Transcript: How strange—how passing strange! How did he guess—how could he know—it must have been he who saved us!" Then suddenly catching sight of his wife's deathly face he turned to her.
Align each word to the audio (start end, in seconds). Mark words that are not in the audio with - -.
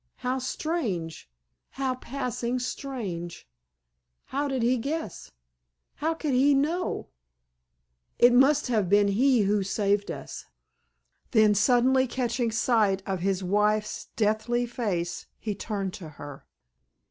How 0.15 0.39
strange—how 0.39 1.93
passing 1.93 2.57
strange! 2.57 3.47
How 4.25 4.47
did 4.47 4.63
he 4.63 4.79
guess—how 4.79 6.15
could 6.15 6.33
he 6.33 6.55
know—it 6.55 7.03
must 8.33 8.65
have 8.65 8.89
been 8.89 9.09
he 9.09 9.41
who 9.43 9.61
saved 9.61 10.09
us!" 10.09 10.47
Then 11.29 11.53
suddenly 11.53 12.07
catching 12.07 12.49
sight 12.49 13.03
of 13.05 13.19
his 13.19 13.43
wife's 13.43 14.07
deathly 14.15 14.65
face 14.65 15.27
he 15.37 15.53
turned 15.53 15.93
to 15.93 16.09
her. 16.09 16.47